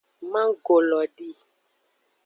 [0.31, 1.29] Manggo lo di.